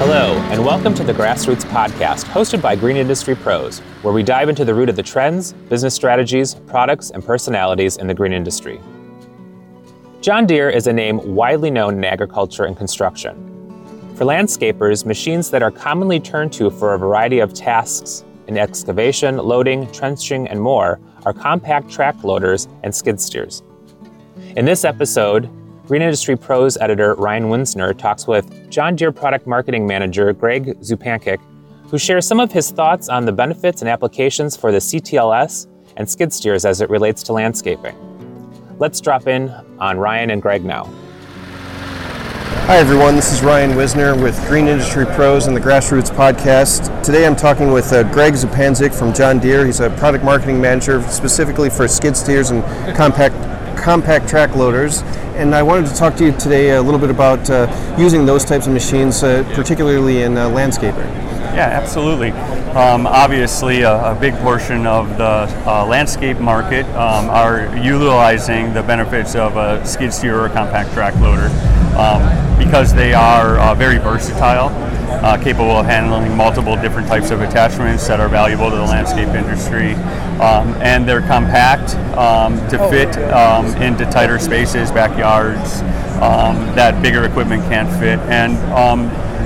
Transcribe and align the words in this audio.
Hello, 0.00 0.32
and 0.50 0.64
welcome 0.64 0.94
to 0.94 1.04
the 1.04 1.12
Grassroots 1.12 1.62
Podcast, 1.64 2.24
hosted 2.24 2.62
by 2.62 2.74
Green 2.74 2.96
Industry 2.96 3.34
Pros, 3.34 3.80
where 4.00 4.14
we 4.14 4.22
dive 4.22 4.48
into 4.48 4.64
the 4.64 4.74
root 4.74 4.88
of 4.88 4.96
the 4.96 5.02
trends, 5.02 5.52
business 5.52 5.94
strategies, 5.94 6.54
products, 6.54 7.10
and 7.10 7.22
personalities 7.22 7.98
in 7.98 8.06
the 8.06 8.14
green 8.14 8.32
industry. 8.32 8.80
John 10.22 10.46
Deere 10.46 10.70
is 10.70 10.86
a 10.86 10.92
name 10.94 11.18
widely 11.34 11.70
known 11.70 11.98
in 11.98 12.04
agriculture 12.04 12.64
and 12.64 12.78
construction. 12.78 13.36
For 14.16 14.24
landscapers, 14.24 15.04
machines 15.04 15.50
that 15.50 15.62
are 15.62 15.70
commonly 15.70 16.18
turned 16.18 16.54
to 16.54 16.70
for 16.70 16.94
a 16.94 16.98
variety 16.98 17.40
of 17.40 17.52
tasks 17.52 18.24
in 18.46 18.56
excavation, 18.56 19.36
loading, 19.36 19.86
trenching, 19.92 20.48
and 20.48 20.62
more 20.62 20.98
are 21.26 21.34
compact 21.34 21.90
track 21.90 22.24
loaders 22.24 22.68
and 22.84 22.94
skid 22.94 23.20
steers. 23.20 23.62
In 24.56 24.64
this 24.64 24.86
episode, 24.86 25.50
Green 25.90 26.02
Industry 26.02 26.36
Pros 26.36 26.76
editor 26.76 27.16
Ryan 27.16 27.48
Wisner 27.48 27.92
talks 27.92 28.28
with 28.28 28.70
John 28.70 28.94
Deere 28.94 29.10
product 29.10 29.48
marketing 29.48 29.88
manager 29.88 30.32
Greg 30.32 30.78
Zupancic, 30.82 31.40
who 31.88 31.98
shares 31.98 32.24
some 32.24 32.38
of 32.38 32.52
his 32.52 32.70
thoughts 32.70 33.08
on 33.08 33.24
the 33.24 33.32
benefits 33.32 33.82
and 33.82 33.90
applications 33.90 34.56
for 34.56 34.70
the 34.70 34.78
CTLS 34.78 35.66
and 35.96 36.08
skid 36.08 36.32
steers 36.32 36.64
as 36.64 36.80
it 36.80 36.88
relates 36.90 37.24
to 37.24 37.32
landscaping. 37.32 37.96
Let's 38.78 39.00
drop 39.00 39.26
in 39.26 39.50
on 39.80 39.98
Ryan 39.98 40.30
and 40.30 40.40
Greg 40.40 40.64
now. 40.64 40.84
Hi, 42.68 42.76
everyone. 42.76 43.16
This 43.16 43.32
is 43.32 43.42
Ryan 43.42 43.74
Wisner 43.74 44.14
with 44.14 44.40
Green 44.46 44.68
Industry 44.68 45.06
Pros 45.06 45.48
and 45.48 45.56
the 45.56 45.60
Grassroots 45.60 46.14
Podcast. 46.14 47.02
Today 47.02 47.26
I'm 47.26 47.34
talking 47.34 47.72
with 47.72 47.92
uh, 47.92 48.04
Greg 48.12 48.34
Zupancic 48.34 48.94
from 48.94 49.12
John 49.12 49.40
Deere. 49.40 49.66
He's 49.66 49.80
a 49.80 49.90
product 49.90 50.22
marketing 50.22 50.60
manager 50.60 51.02
specifically 51.10 51.68
for 51.68 51.88
skid 51.88 52.16
steers 52.16 52.50
and 52.50 52.62
compact 52.94 53.34
compact 53.80 54.28
track 54.28 54.54
loaders. 54.54 55.02
And 55.34 55.54
I 55.54 55.62
wanted 55.62 55.88
to 55.88 55.94
talk 55.94 56.14
to 56.16 56.26
you 56.26 56.32
today 56.32 56.70
a 56.70 56.82
little 56.82 57.00
bit 57.00 57.10
about 57.10 57.48
uh, 57.48 57.96
using 57.98 58.26
those 58.26 58.44
types 58.44 58.66
of 58.66 58.72
machines, 58.72 59.22
uh, 59.22 59.42
particularly 59.54 60.22
in 60.22 60.36
uh, 60.36 60.48
landscaping. 60.50 61.08
Yeah, 61.54 61.68
absolutely. 61.72 62.30
Um, 62.72 63.06
obviously, 63.06 63.82
a, 63.82 64.12
a, 64.12 64.14
big 64.14 64.34
portion 64.36 64.86
of 64.86 65.18
the 65.18 65.48
uh, 65.66 65.84
landscape 65.84 66.38
market 66.38 66.86
um, 66.94 67.28
are 67.28 67.76
utilizing 67.76 68.72
the 68.72 68.82
benefits 68.82 69.34
of 69.34 69.56
a 69.56 69.84
skid 69.84 70.12
steer 70.12 70.38
or 70.38 70.46
a 70.46 70.50
compact 70.50 70.92
track 70.92 71.16
loader 71.16 71.48
um, 72.00 72.58
because 72.58 72.94
they 72.94 73.12
are 73.12 73.58
uh, 73.58 73.74
very 73.74 73.98
versatile, 73.98 74.68
uh, 75.22 75.36
capable 75.36 75.72
of 75.72 75.84
handling 75.84 76.34
multiple 76.34 76.74
different 76.76 77.06
types 77.06 77.30
of 77.30 77.42
attachments 77.42 78.06
that 78.08 78.20
are 78.20 78.28
valuable 78.28 78.70
to 78.70 78.76
the 78.76 78.82
landscape 78.82 79.28
industry, 79.28 79.92
um, 80.40 80.72
and 80.80 81.06
they're 81.06 81.20
compact 81.20 81.94
um, 82.16 82.56
to 82.70 82.78
fit 82.88 83.16
um, 83.30 83.66
into 83.82 84.04
tighter 84.06 84.38
spaces, 84.38 84.90
backyards 84.90 85.80
that 86.74 87.02
bigger 87.02 87.24
equipment 87.24 87.62
can't 87.64 87.90
fit, 88.00 88.18
and 88.30 88.56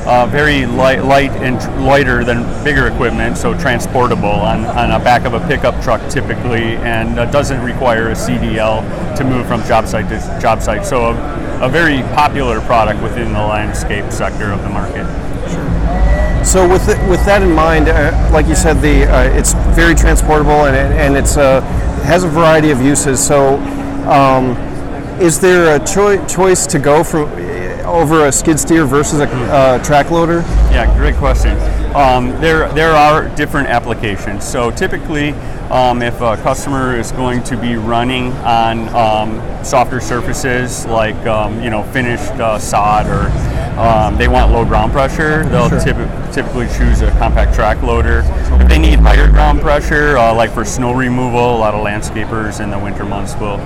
uh, 0.07 0.27
very 0.27 0.67
light, 0.67 1.05
light 1.05 1.31
and 1.33 1.61
tr- 1.61 1.71
lighter 1.81 2.25
than 2.25 2.45
bigger 2.63 2.89
equipment, 2.89 3.39
so 3.39 3.59
transportable 3.59 4.29
on, 4.29 4.65
on 4.67 4.91
a 4.91 5.03
back 5.03 5.25
of 5.25 5.33
a 5.33 5.41
pickup 5.49 5.81
truck 5.83 6.01
typically, 6.11 6.77
and 6.85 7.19
uh, 7.19 7.25
doesn't 7.31 7.63
require 7.63 8.11
a 8.11 8.15
CDL 8.15 9.17
to 9.17 9.25
move 9.25 9.47
from 9.47 9.65
job 9.65 9.87
site 9.87 10.09
to 10.11 10.39
job 10.41 10.61
site. 10.61 10.85
So 10.85 11.11
a, 11.11 11.44
a 11.63 11.69
very 11.69 12.03
popular 12.15 12.61
product 12.61 13.03
within 13.03 13.33
the 13.33 13.41
landscape 13.41 14.11
sector 14.13 14.53
of 14.53 14.63
the 14.63 14.69
market. 14.69 15.05
Sure. 15.51 16.45
So 16.45 16.69
with 16.69 16.87
the, 16.87 17.07
with 17.09 17.25
that 17.25 17.43
in 17.43 17.53
mind, 17.53 17.89
uh, 17.89 18.31
like 18.33 18.47
you 18.47 18.55
said, 18.55 18.75
the 18.81 19.05
uh, 19.05 19.39
it's 19.39 19.55
very 19.75 19.95
transportable 19.95 20.67
and 20.67 20.77
and 20.77 21.17
it's 21.17 21.37
uh, 21.37 21.61
has 22.05 22.25
a 22.25 22.29
variety 22.29 22.71
of 22.71 22.81
uses. 22.81 23.25
So. 23.25 23.57
Um, 24.05 24.57
is 25.21 25.39
there 25.39 25.77
a 25.77 25.87
cho- 25.87 26.27
choice 26.27 26.67
to 26.67 26.79
go 26.81 27.05
from 27.05 27.31
over 27.95 28.27
a 28.27 28.33
skid 28.33 28.59
steer 28.59 28.85
versus 28.85 29.21
a 29.21 29.29
uh, 29.29 29.83
track 29.85 30.11
loader? 30.11 30.41
Yeah, 30.71 30.93
great 30.99 31.15
question. 31.15 31.57
Um, 31.95 32.31
there, 32.41 32.71
there 32.73 32.91
are 32.91 33.29
different 33.37 33.69
applications. 33.69 34.47
So 34.47 34.73
typically, 34.73 35.31
um, 35.71 36.03
if 36.03 36.21
a 36.21 36.37
customer 36.39 36.97
is 36.97 37.13
going 37.13 37.43
to 37.45 37.57
be 37.57 37.77
running 37.77 38.33
on 38.33 38.89
um, 38.95 39.65
softer 39.65 40.01
surfaces 40.01 40.85
like 40.87 41.17
um, 41.27 41.63
you 41.63 41.71
know 41.71 41.83
finished 41.85 42.33
uh, 42.33 42.59
sod 42.59 43.07
or 43.07 43.31
um, 43.79 44.17
they 44.19 44.29
want 44.29 44.53
low 44.53 44.65
ground 44.65 44.93
pressure, 44.93 45.45
they'll 45.47 45.69
sure. 45.69 45.81
typ- 45.81 46.33
typically 46.35 46.67
choose 46.67 47.01
a 47.01 47.11
compact 47.13 47.55
track 47.55 47.83
loader. 47.83 48.23
If 48.61 48.69
they 48.69 48.79
need 48.79 48.99
higher 49.01 49.29
ground 49.29 49.61
pressure, 49.61 50.17
uh, 50.17 50.35
like 50.35 50.53
for 50.53 50.65
snow 50.65 50.93
removal, 50.93 51.57
a 51.57 51.59
lot 51.59 51.75
of 51.75 51.85
landscapers 51.85 52.63
in 52.63 52.71
the 52.71 52.79
winter 52.79 53.05
months 53.05 53.35
will 53.37 53.59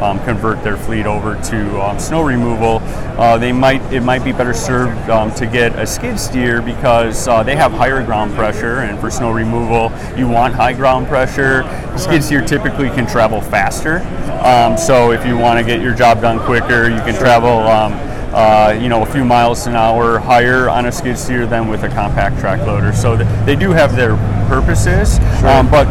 um, 0.00 0.18
convert 0.24 0.62
their 0.62 0.76
fleet 0.76 1.06
over 1.06 1.34
to 1.50 1.82
um, 1.82 1.98
snow 1.98 2.22
removal, 2.22 2.80
uh, 3.18 3.38
they 3.38 3.52
might 3.52 3.82
it 3.92 4.02
might 4.02 4.24
be 4.24 4.32
better 4.32 4.54
served 4.54 5.10
um, 5.10 5.32
to 5.34 5.46
get 5.46 5.78
a 5.78 5.86
skid 5.86 6.18
steer 6.18 6.60
because 6.60 7.28
uh, 7.28 7.42
they 7.42 7.56
have 7.56 7.72
higher 7.72 8.04
ground 8.04 8.34
pressure, 8.34 8.78
and 8.80 8.98
for 8.98 9.10
snow 9.10 9.32
removal, 9.32 9.92
you 10.16 10.28
want 10.28 10.54
high 10.54 10.72
ground 10.72 11.06
pressure. 11.06 11.62
Skid 11.96 12.22
steer 12.22 12.42
typically 12.42 12.88
can 12.90 13.06
travel 13.06 13.40
faster, 13.40 13.98
um, 14.44 14.76
so 14.76 15.12
if 15.12 15.24
you 15.26 15.36
want 15.36 15.58
to 15.58 15.64
get 15.64 15.80
your 15.80 15.94
job 15.94 16.20
done 16.20 16.38
quicker, 16.40 16.88
you 16.88 17.00
can 17.00 17.14
travel. 17.14 17.58
Um, 17.60 17.92
uh, 18.36 18.78
you 18.78 18.90
know, 18.90 19.02
a 19.02 19.06
few 19.06 19.24
miles 19.24 19.66
an 19.66 19.74
hour 19.74 20.18
higher 20.18 20.68
on 20.68 20.84
a 20.84 20.92
skid 20.92 21.16
steer 21.16 21.46
than 21.46 21.68
with 21.68 21.84
a 21.84 21.88
compact 21.88 22.38
track 22.38 22.60
loader. 22.66 22.92
So 22.92 23.16
th- 23.16 23.26
they 23.46 23.56
do 23.56 23.70
have 23.70 23.96
their 23.96 24.14
purposes, 24.46 25.16
sure. 25.40 25.48
um, 25.48 25.70
but 25.70 25.86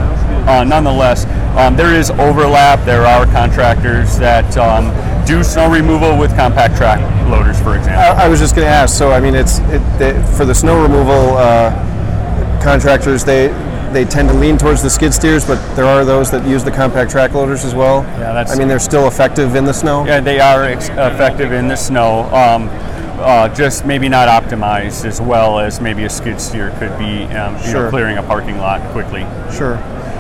uh, 0.48 0.64
nonetheless, 0.64 1.26
um, 1.58 1.76
there 1.76 1.94
is 1.94 2.12
overlap. 2.12 2.86
There 2.86 3.06
are 3.06 3.26
contractors 3.26 4.18
that 4.18 4.58
um, 4.58 4.94
do 5.26 5.44
snow 5.44 5.72
removal 5.72 6.18
with 6.18 6.36
compact 6.36 6.78
track 6.78 7.00
loaders, 7.30 7.60
for 7.62 7.78
example. 7.78 8.02
I, 8.02 8.26
I 8.26 8.28
was 8.28 8.40
just 8.40 8.56
going 8.56 8.66
to 8.66 8.72
ask. 8.72 8.96
So, 8.96 9.12
I 9.12 9.20
mean, 9.20 9.36
it's 9.36 9.60
it, 9.60 9.80
they, 9.98 10.14
for 10.38 10.46
the 10.46 10.54
snow 10.54 10.82
removal 10.82 11.38
uh, 11.38 12.62
contractors. 12.62 13.24
They 13.24 13.48
they 13.92 14.04
tend 14.04 14.28
to 14.28 14.36
lean 14.36 14.58
towards 14.58 14.84
the 14.84 14.90
skid 14.90 15.14
steers, 15.14 15.46
but 15.46 15.58
there 15.76 15.86
are 15.86 16.04
those 16.04 16.30
that 16.32 16.46
use 16.46 16.64
the 16.64 16.72
compact 16.72 17.10
track 17.10 17.34
loaders 17.34 17.64
as 17.64 17.74
well. 17.74 18.04
Yeah, 18.04 18.34
that's. 18.34 18.52
I 18.52 18.56
mean, 18.58 18.68
they're 18.68 18.80
still 18.80 19.08
effective 19.08 19.56
in 19.56 19.66
the 19.66 19.74
snow. 19.74 20.06
Yeah, 20.06 20.20
they 20.20 20.40
are 20.40 20.66
ex- 20.66 20.90
effective 20.90 21.54
in 21.54 21.68
the 21.68 21.76
snow. 21.76 22.24
Um, 22.34 22.70
uh, 23.18 23.48
just 23.56 23.86
maybe 23.86 24.10
not 24.10 24.28
optimized 24.28 25.06
as 25.06 25.22
well 25.22 25.60
as 25.60 25.80
maybe 25.80 26.04
a 26.04 26.10
skid 26.10 26.40
steer 26.42 26.72
could 26.72 26.96
be, 27.00 27.24
um, 27.34 27.58
sure. 27.64 27.84
know, 27.84 27.90
clearing 27.90 28.18
a 28.18 28.24
parking 28.24 28.58
lot 28.58 28.82
quickly. 28.92 29.22
Sure 29.56 29.78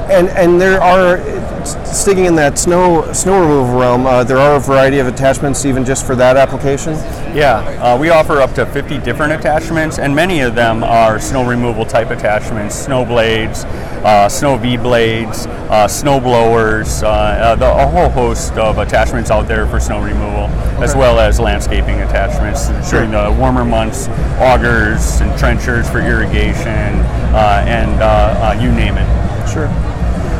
and 0.09 0.29
and 0.29 0.59
there 0.61 0.81
are 0.81 1.17
sticking 1.65 2.25
in 2.25 2.35
that 2.35 2.57
snow 2.57 3.11
snow 3.13 3.41
removal 3.41 3.79
realm. 3.79 4.05
Uh, 4.05 4.23
there 4.23 4.37
are 4.37 4.55
a 4.55 4.59
variety 4.59 4.99
of 4.99 5.07
attachments 5.07 5.65
even 5.65 5.83
just 5.83 6.05
for 6.05 6.15
that 6.15 6.37
application. 6.37 6.93
Yeah, 7.35 7.59
uh, 7.81 7.97
we 7.97 8.09
offer 8.09 8.39
up 8.39 8.53
to 8.53 8.65
50 8.65 8.99
different 8.99 9.33
attachments, 9.33 9.99
and 9.99 10.15
many 10.15 10.41
of 10.41 10.55
them 10.55 10.83
are 10.83 11.19
snow 11.19 11.45
removal 11.45 11.85
type 11.85 12.11
attachments: 12.11 12.75
snow 12.75 13.05
blades, 13.05 13.63
uh, 14.05 14.29
snow 14.29 14.57
V 14.57 14.77
blades, 14.77 15.47
uh, 15.47 15.87
snow 15.87 16.19
blowers, 16.19 17.03
uh, 17.03 17.09
uh, 17.09 17.55
the, 17.55 17.65
a 17.65 17.87
whole 17.87 18.09
host 18.09 18.53
of 18.53 18.77
attachments 18.77 19.31
out 19.31 19.47
there 19.47 19.65
for 19.65 19.79
snow 19.79 20.01
removal, 20.01 20.43
okay. 20.75 20.83
as 20.83 20.95
well 20.95 21.19
as 21.19 21.39
landscaping 21.39 22.01
attachments 22.01 22.67
sure. 22.87 22.99
during 22.99 23.11
the 23.11 23.35
warmer 23.39 23.65
months, 23.65 24.07
augers 24.39 25.21
and 25.21 25.37
trenchers 25.39 25.89
for 25.89 25.99
irrigation, 25.99 26.67
and 26.67 28.61
you 28.61 28.71
name 28.71 28.97
it. 28.97 29.49
Sure. 29.51 29.94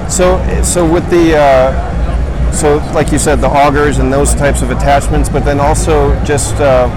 So, 0.10 0.62
so 0.64 0.90
with 0.90 1.10
the, 1.10 1.36
uh, 1.36 2.52
so 2.52 2.78
like 2.94 3.12
you 3.12 3.20
said, 3.20 3.42
the 3.42 3.50
augers 3.50 4.00
and 4.00 4.14
those 4.14 4.34
types 4.34 4.62
of 4.62 4.72
attachments, 4.72 5.30
but 5.30 5.44
then 5.44 5.60
also 5.60 6.14
just 6.24 6.56
uh, 6.56 6.88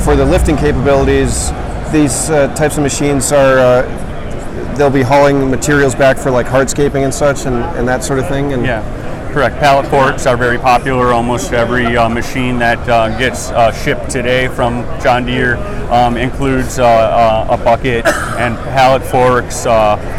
for 0.00 0.16
the 0.16 0.24
lifting 0.24 0.56
capabilities, 0.56 1.50
these 1.92 2.30
uh, 2.30 2.52
types 2.56 2.76
of 2.76 2.82
machines 2.82 3.30
are, 3.32 3.58
uh, 3.58 4.74
they'll 4.76 4.90
be 4.90 5.02
hauling 5.02 5.50
materials 5.50 5.94
back 5.94 6.16
for 6.16 6.30
like 6.30 6.46
hardscaping 6.46 7.04
and 7.04 7.14
such 7.14 7.46
and, 7.46 7.56
and 7.78 7.86
that 7.86 8.02
sort 8.02 8.18
of 8.18 8.26
thing. 8.28 8.52
And 8.52 8.64
yeah. 8.64 8.82
Correct. 9.32 9.56
Pallet 9.58 9.86
forks 9.86 10.26
are 10.26 10.36
very 10.36 10.58
popular. 10.58 11.12
Almost 11.12 11.52
every 11.52 11.96
uh, 11.98 12.08
machine 12.08 12.58
that 12.58 12.78
uh, 12.88 13.16
gets 13.18 13.50
shipped 13.84 14.10
today 14.10 14.48
from 14.48 14.82
John 15.00 15.26
Deere 15.26 15.56
um, 15.92 16.16
includes 16.16 16.78
a 16.78 17.60
bucket 17.62 18.06
and 18.06 18.56
pallet 18.56 19.02
forks. 19.02 19.66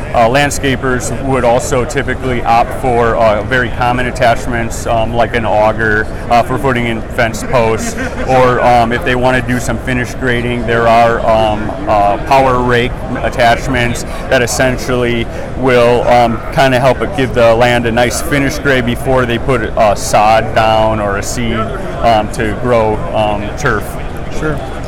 Uh, 0.09 0.27
landscapers 0.27 1.11
would 1.29 1.43
also 1.43 1.85
typically 1.85 2.41
opt 2.41 2.81
for 2.81 3.13
very 3.45 3.69
common 3.69 4.07
attachments 4.07 4.87
um, 4.87 5.13
like 5.13 5.35
an 5.35 5.45
auger 5.45 6.05
for 6.47 6.57
putting 6.57 6.87
in 6.87 7.01
fence 7.09 7.43
posts, 7.43 7.93
or 8.27 8.59
um, 8.61 8.91
if 8.91 9.03
they 9.05 9.15
want 9.15 9.39
to 9.39 9.47
do 9.47 9.59
some 9.59 9.77
finish 9.79 10.13
grading, 10.15 10.61
there 10.61 10.87
are 10.87 11.19
um, 11.19 11.67
power 12.27 12.63
rake 12.67 12.91
attachments 13.23 14.03
that 14.03 14.41
essentially 14.41 15.25
will 15.61 16.01
um, 16.07 16.37
kind 16.53 16.73
of 16.73 16.81
help 16.81 16.97
give 17.15 17.33
the 17.33 17.53
land 17.55 17.85
a 17.85 17.91
nice 17.91 18.21
finish 18.21 18.57
grade 18.59 18.85
before 18.85 19.25
they 19.25 19.37
put 19.37 19.61
a 19.61 19.95
sod 19.95 20.55
down 20.55 20.99
or 20.99 21.17
a 21.17 21.23
seed 21.23 21.53
um, 21.53 22.31
to 22.31 22.57
grow 22.61 22.95
um, 23.15 23.41
turf. 23.57 23.83
Sure. 24.39 24.78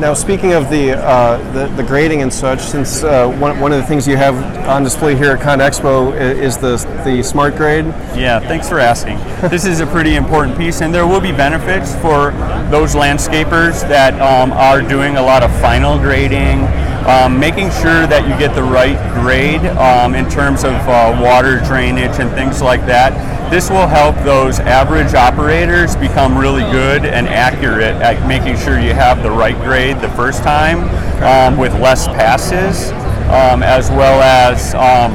Now, 0.00 0.14
speaking 0.14 0.54
of 0.54 0.70
the 0.70 0.92
uh, 0.92 1.36
the, 1.52 1.66
the, 1.76 1.82
grading 1.82 2.22
and 2.22 2.32
such, 2.32 2.60
since 2.60 3.04
uh, 3.04 3.28
one, 3.38 3.60
one 3.60 3.70
of 3.70 3.78
the 3.78 3.84
things 3.84 4.08
you 4.08 4.16
have 4.16 4.34
on 4.66 4.82
display 4.82 5.14
here 5.14 5.32
at 5.32 5.42
Con 5.42 5.58
Expo 5.58 6.18
is 6.18 6.56
the 6.56 6.78
the 7.04 7.22
Smart 7.22 7.54
Grade. 7.54 7.84
Yeah, 8.16 8.40
thanks 8.40 8.66
for 8.66 8.78
asking. 8.78 9.18
this 9.50 9.66
is 9.66 9.80
a 9.80 9.86
pretty 9.86 10.14
important 10.16 10.56
piece, 10.56 10.80
and 10.80 10.94
there 10.94 11.06
will 11.06 11.20
be 11.20 11.32
benefits 11.32 11.94
for 11.96 12.30
those 12.70 12.94
landscapers 12.94 13.86
that 13.88 14.14
um, 14.22 14.52
are 14.52 14.80
doing 14.80 15.18
a 15.18 15.22
lot 15.22 15.42
of 15.42 15.52
final 15.60 15.98
grading, 15.98 16.62
um, 17.06 17.38
making 17.38 17.70
sure 17.70 18.06
that 18.06 18.26
you 18.26 18.38
get 18.38 18.54
the 18.54 18.62
right 18.62 18.96
grade 19.20 19.66
um, 19.76 20.14
in 20.14 20.26
terms 20.30 20.64
of 20.64 20.72
uh, 20.88 21.20
water 21.22 21.60
drainage 21.66 22.18
and 22.18 22.30
things 22.30 22.62
like 22.62 22.86
that. 22.86 23.12
This 23.50 23.68
will 23.68 23.88
help 23.88 24.14
those 24.18 24.60
average 24.60 25.12
operators 25.14 25.96
become 25.96 26.38
really 26.38 26.62
good 26.70 27.04
and 27.04 27.26
accurate 27.26 27.96
at 27.96 28.24
making 28.28 28.56
sure 28.56 28.78
you 28.78 28.94
have 28.94 29.24
the 29.24 29.30
right 29.30 29.56
grade 29.56 30.00
the 30.00 30.08
first 30.10 30.44
time 30.44 30.84
um, 31.20 31.58
with 31.58 31.72
less 31.80 32.06
passes, 32.06 32.92
um, 33.28 33.64
as 33.64 33.90
well 33.90 34.22
as 34.22 34.72
um, 34.76 35.10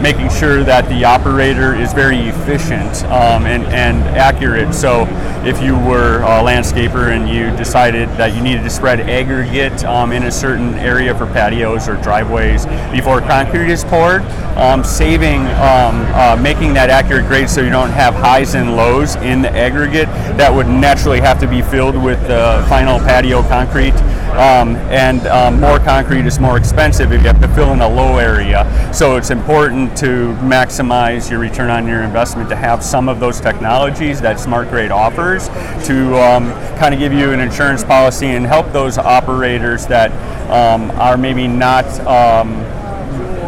making 0.00 0.30
sure 0.30 0.62
that 0.62 0.88
the 0.88 1.04
operator 1.04 1.74
is 1.74 1.92
very 1.92 2.18
efficient 2.28 3.04
um, 3.04 3.46
and, 3.46 3.64
and 3.66 4.02
accurate. 4.16 4.74
So 4.74 5.06
if 5.44 5.62
you 5.62 5.74
were 5.74 6.18
a 6.22 6.42
landscaper 6.42 7.14
and 7.14 7.28
you 7.28 7.56
decided 7.56 8.08
that 8.10 8.34
you 8.34 8.42
needed 8.42 8.62
to 8.62 8.70
spread 8.70 9.00
aggregate 9.00 9.84
um, 9.84 10.12
in 10.12 10.24
a 10.24 10.30
certain 10.30 10.74
area 10.74 11.16
for 11.16 11.26
patios 11.26 11.88
or 11.88 11.96
driveways 12.02 12.66
before 12.92 13.20
concrete 13.20 13.70
is 13.70 13.84
poured, 13.84 14.22
um, 14.56 14.82
saving, 14.84 15.40
um, 15.40 16.02
uh, 16.14 16.38
making 16.40 16.74
that 16.74 16.90
accurate 16.90 17.26
grade 17.26 17.48
so 17.48 17.60
you 17.60 17.70
don't 17.70 17.90
have 17.90 18.14
highs 18.14 18.54
and 18.54 18.76
lows 18.76 19.16
in 19.16 19.42
the 19.42 19.50
aggregate 19.50 20.08
that 20.36 20.52
would 20.52 20.66
naturally 20.66 21.20
have 21.20 21.38
to 21.38 21.46
be 21.46 21.62
filled 21.62 21.96
with 21.96 22.20
the 22.22 22.64
final 22.68 22.98
patio 22.98 23.42
concrete 23.42 23.94
um, 24.36 24.76
and 24.90 25.26
um, 25.26 25.60
more 25.60 25.78
concrete 25.78 26.26
is 26.26 26.38
more 26.38 26.56
expensive 26.58 27.12
if 27.12 27.22
you 27.22 27.26
have 27.26 27.40
to 27.40 27.48
fill 27.48 27.72
in 27.72 27.80
a 27.80 27.88
low 27.88 28.18
area. 28.18 28.64
So 28.92 29.16
it's 29.16 29.30
important 29.30 29.96
to 29.98 30.34
maximize 30.42 31.30
your 31.30 31.40
return 31.40 31.70
on 31.70 31.86
your 31.86 32.02
investment 32.02 32.48
to 32.50 32.56
have 32.56 32.82
some 32.82 33.08
of 33.08 33.18
those 33.18 33.40
technologies 33.40 34.20
that 34.20 34.38
Smart 34.38 34.68
Grade 34.68 34.90
offers 34.90 35.48
to 35.86 36.16
um, 36.20 36.50
kind 36.78 36.92
of 36.92 37.00
give 37.00 37.12
you 37.12 37.32
an 37.32 37.40
insurance 37.40 37.82
policy 37.82 38.26
and 38.26 38.46
help 38.46 38.70
those 38.72 38.98
operators 38.98 39.86
that 39.86 40.10
um, 40.50 40.90
are 40.92 41.16
maybe 41.16 41.48
not 41.48 41.86
um, 42.00 42.62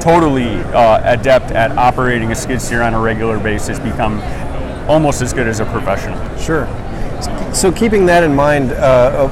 totally 0.01 0.57
uh, 0.73 1.01
adept 1.05 1.51
at 1.51 1.71
operating 1.73 2.33
a 2.33 2.35
skid 2.35 2.63
steer 2.63 2.83
on 2.83 2.95
a 2.95 3.01
regular 3.01 3.39
basis 3.39 3.79
become 3.79 4.21
almost 4.89 5.21
as 5.21 5.33
good 5.33 5.47
as 5.47 5.61
a 5.61 5.67
professional. 5.67 6.19
Sure. 6.39 6.67
So 7.53 7.73
keeping 7.73 8.07
that 8.07 8.23
in 8.23 8.35
mind, 8.35 8.73
uh, 8.73 9.29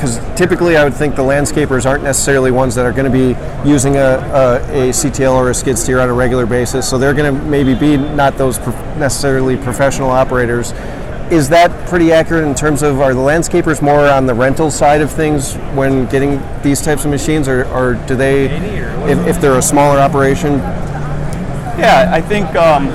because 0.00 0.18
typically 0.34 0.78
I 0.78 0.84
would 0.84 0.94
think 0.94 1.14
the 1.14 1.22
landscapers 1.22 1.84
aren't 1.84 2.02
necessarily 2.02 2.50
ones 2.50 2.74
that 2.74 2.86
are 2.86 2.92
going 2.92 3.04
to 3.04 3.10
be 3.10 3.38
using 3.68 3.96
a, 3.96 4.00
a, 4.00 4.88
a, 4.88 4.90
CTL 4.92 5.34
or 5.34 5.50
a 5.50 5.54
skid 5.54 5.76
steer 5.76 6.00
on 6.00 6.08
a 6.08 6.14
regular 6.14 6.46
basis. 6.46 6.88
So 6.88 6.96
they're 6.96 7.12
going 7.12 7.34
to 7.34 7.42
maybe 7.42 7.74
be 7.74 7.98
not 7.98 8.38
those 8.38 8.58
necessarily 8.96 9.58
professional 9.58 10.08
operators. 10.08 10.72
Is 11.30 11.50
that 11.50 11.86
pretty 11.86 12.12
accurate 12.12 12.44
in 12.44 12.54
terms 12.54 12.82
of 12.82 12.98
are 13.02 13.12
the 13.12 13.20
landscapers 13.20 13.82
more 13.82 14.08
on 14.08 14.24
the 14.24 14.32
rental 14.32 14.70
side 14.70 15.02
of 15.02 15.12
things 15.12 15.56
when 15.74 16.06
getting 16.06 16.40
these 16.62 16.80
types 16.80 17.04
of 17.04 17.10
machines, 17.10 17.46
or, 17.46 17.66
or 17.66 17.94
do 18.06 18.16
they, 18.16 18.46
if, 19.06 19.18
if 19.26 19.40
they're 19.40 19.58
a 19.58 19.62
smaller 19.62 19.98
operation? 19.98 20.54
Yeah, 21.78 22.10
I 22.10 22.22
think. 22.22 22.56
Um, 22.56 22.88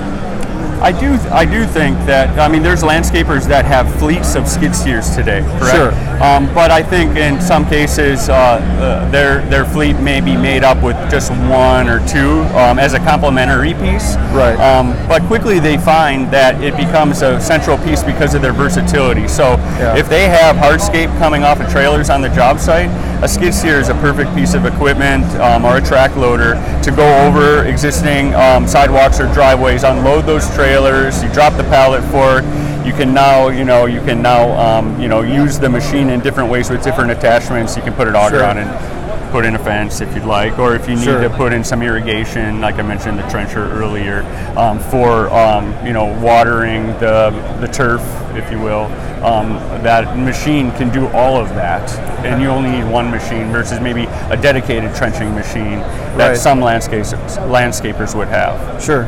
I 0.82 0.92
do. 0.92 1.14
I 1.32 1.46
do 1.46 1.66
think 1.66 1.98
that. 2.06 2.38
I 2.38 2.48
mean, 2.48 2.62
there's 2.62 2.84
landscapers 2.84 3.48
that 3.48 3.66
have 3.66 3.92
fleets 3.98 4.36
of 4.36 4.48
skid 4.48 4.76
steers 4.76 5.16
today, 5.16 5.42
correct? 5.58 5.76
Sure. 5.76 5.92
Um, 6.22 6.54
but 6.54 6.72
I 6.72 6.84
think 6.84 7.18
in 7.18 7.42
some 7.42 7.66
cases, 7.68 8.30
uh, 8.30 8.34
uh, 8.34 9.10
their 9.12 9.42
their 9.50 9.66
fleet 9.66 9.94
may 10.00 10.22
be 10.22 10.36
made 10.36 10.64
up 10.64 10.82
with 10.82 10.96
just 11.10 11.32
one 11.32 11.88
or 11.88 12.06
two 12.08 12.42
um, 12.58 12.80
as 12.80 12.94
a 12.94 13.00
complementary 13.00 13.74
piece. 13.74 14.16
Right. 14.34 14.58
Um, 14.60 14.92
but 15.08 15.22
quickly 15.24 15.60
they 15.60 15.78
find 15.78 16.32
that 16.32 16.62
it 16.64 16.76
becomes 16.76 17.22
a 17.22 17.40
central 17.40 17.78
piece 17.78 18.04
because 18.04 18.34
of 18.34 18.42
their 18.42 18.54
versatility. 18.54 19.28
So 19.28 19.56
yeah. 19.80 19.98
if 19.98 20.10
they 20.10 20.28
have 20.28 20.56
hardscape 20.56 21.16
coming 21.18 21.44
off 21.44 21.60
of 21.60 21.70
trailers 21.70 22.10
on 22.10 22.22
the 22.22 22.30
job 22.30 22.60
site, 22.60 22.90
a 23.24 23.28
skid 23.28 23.54
steer 23.54 23.80
is 23.80 23.90
a 23.90 23.96
perfect 23.96 24.34
piece 24.36 24.54
of 24.54 24.66
equipment 24.66 25.26
um, 25.40 25.66
or 25.66 25.78
a 25.78 25.82
track 25.82 26.16
loader 26.16 26.54
to 26.84 26.92
go 26.92 27.28
over 27.28 27.66
existing 27.66 28.34
um, 28.36 28.68
sidewalks 28.68 29.20
or 29.20 29.32
driveways, 29.34 29.84
unload 29.84 30.26
those 30.26 30.46
trailers 30.54 30.66
trailers. 30.66 31.24
You 31.24 31.32
drop 31.32 31.56
the 31.58 31.64
pallet 31.64 32.04
fork. 32.12 32.44
You 32.86 32.94
can 32.94 33.14
now, 33.14 33.48
you 33.50 33.66
know, 33.66 33.88
you 33.88 34.00
can 34.02 34.22
now, 34.22 34.52
um, 34.60 35.02
you 35.02 35.08
know, 35.08 35.22
use 35.22 35.58
the 35.58 35.70
machine 35.70 36.10
in 36.10 36.20
different 36.20 36.52
ways 36.52 36.70
with 36.70 36.84
different 36.84 37.12
attachments. 37.12 37.76
You 37.76 37.82
can 37.82 37.94
put 37.94 38.08
it 38.08 38.16
auger 38.16 38.38
sure. 38.38 38.46
on 38.46 38.60
and 38.60 39.32
put 39.32 39.44
in 39.44 39.56
a 39.56 39.60
fence 39.60 40.00
if 40.02 40.16
you'd 40.16 40.24
like, 40.24 40.58
or 40.60 40.76
if 40.76 40.88
you 40.88 40.96
need 40.96 41.04
sure. 41.04 41.20
to 41.20 41.30
put 41.30 41.52
in 41.52 41.64
some 41.64 41.82
irrigation, 41.82 42.62
like 42.62 42.76
I 42.76 42.84
mentioned 42.84 43.20
the 43.20 43.28
trencher 43.28 43.70
earlier, 43.72 44.22
um, 44.56 44.80
for 44.80 45.30
um, 45.30 45.86
you 45.86 45.94
know 45.94 46.06
watering 46.22 46.88
the 47.00 47.32
the 47.60 47.68
turf, 47.68 48.02
if 48.36 48.50
you 48.52 48.60
will. 48.60 48.86
Um, 49.26 49.56
that 49.84 50.18
machine 50.18 50.72
can 50.74 50.90
do 50.94 51.08
all 51.08 51.36
of 51.36 51.50
that, 51.50 51.92
and 52.24 52.42
you 52.42 52.48
only 52.48 52.70
need 52.70 52.90
one 52.90 53.10
machine 53.10 53.52
versus 53.52 53.82
maybe 53.82 54.04
a 54.30 54.38
dedicated 54.38 54.96
trenching 54.96 55.34
machine 55.34 55.80
that 56.18 56.30
right. 56.30 56.38
some 56.38 56.60
landscapers 56.60 57.14
landscapers 57.50 58.16
would 58.16 58.28
have. 58.28 58.82
Sure. 58.82 59.04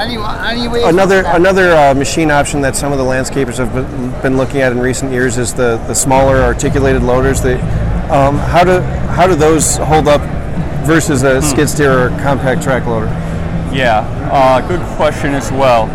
Yeah. 0.00 0.22
Um, 0.22 0.58
anyway, 0.58 0.82
another 0.84 1.24
another 1.26 1.72
uh, 1.76 1.94
machine 1.94 2.30
option 2.30 2.60
that 2.62 2.74
some 2.74 2.92
of 2.92 2.98
the 2.98 3.04
landscapers 3.04 3.58
have 3.58 4.22
been 4.22 4.36
looking 4.36 4.60
at 4.60 4.72
in 4.72 4.78
recent 4.78 5.12
years 5.12 5.36
is 5.36 5.52
the, 5.52 5.76
the 5.86 5.94
smaller 5.94 6.38
articulated 6.38 7.02
loaders. 7.02 7.42
They, 7.42 7.60
um, 8.08 8.38
how 8.38 8.64
do 8.64 8.80
how 8.80 9.26
do 9.26 9.34
those 9.34 9.76
hold 9.76 10.08
up 10.08 10.22
versus 10.86 11.22
a 11.22 11.40
hmm. 11.40 11.46
skid 11.46 11.68
steer 11.68 12.06
or 12.06 12.08
compact 12.20 12.62
track 12.62 12.86
loader? 12.86 13.06
Yeah, 13.72 14.00
uh, 14.32 14.66
good 14.66 14.80
question 14.96 15.34
as 15.34 15.52
well 15.52 15.86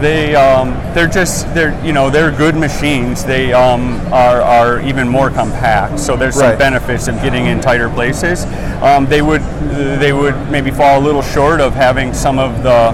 they 0.00 0.34
um, 0.34 0.70
they're 0.94 1.08
just 1.08 1.52
they're 1.54 1.84
you 1.84 1.92
know 1.92 2.10
they're 2.10 2.30
good 2.30 2.54
machines. 2.54 3.24
They 3.24 3.52
um, 3.52 3.96
are, 4.12 4.40
are 4.40 4.80
even 4.80 5.08
more 5.08 5.30
compact. 5.30 5.98
So 5.98 6.16
there's 6.16 6.36
some 6.36 6.50
right. 6.50 6.58
benefits 6.58 7.08
of 7.08 7.16
getting 7.16 7.46
in 7.46 7.60
tighter 7.60 7.88
places. 7.88 8.44
Um, 8.82 9.06
they 9.06 9.22
would 9.22 9.42
they 10.00 10.12
would 10.12 10.36
maybe 10.50 10.70
fall 10.70 11.00
a 11.00 11.04
little 11.04 11.22
short 11.22 11.60
of 11.60 11.74
having 11.74 12.14
some 12.14 12.38
of 12.38 12.62
the 12.62 12.92